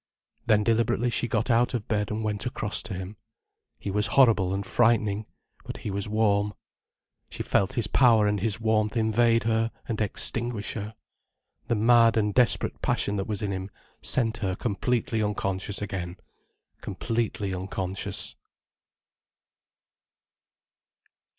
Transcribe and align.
Then 0.47 0.63
deliberately 0.63 1.11
she 1.11 1.27
got 1.27 1.51
out 1.51 1.75
of 1.75 1.87
bed 1.87 2.09
and 2.09 2.23
went 2.23 2.47
across 2.47 2.81
to 2.81 2.95
him. 2.95 3.17
He 3.77 3.91
was 3.91 4.07
horrible 4.17 4.51
and 4.51 4.65
frightening, 4.65 5.27
but 5.63 5.77
he 5.85 5.91
was 5.91 6.09
warm. 6.09 6.55
She 7.29 7.43
felt 7.43 7.73
his 7.73 7.85
power 7.85 8.25
and 8.25 8.39
his 8.39 8.59
warmth 8.59 8.97
invade 8.97 9.43
her 9.43 9.69
and 9.87 10.01
extinguish 10.01 10.73
her. 10.73 10.95
The 11.67 11.75
mad 11.75 12.17
and 12.17 12.33
desperate 12.33 12.81
passion 12.81 13.15
that 13.17 13.27
was 13.27 13.43
in 13.43 13.51
him 13.51 13.69
sent 14.01 14.37
her 14.37 14.55
completely 14.55 15.21
unconscious 15.21 15.83
again, 15.83 16.17
completely 16.81 17.53
unconscious. 17.53 18.35